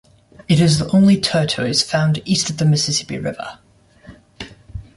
It 0.47 0.59
is 0.59 0.79
the 0.79 0.89
only 0.89 1.21
tortoise 1.21 1.83
found 1.83 2.23
east 2.25 2.49
of 2.49 2.57
the 2.57 2.65
Mississippi 2.65 3.19
River. 3.19 3.59